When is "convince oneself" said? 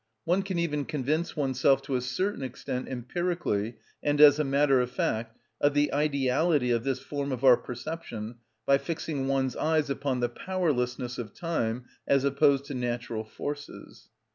0.85-1.83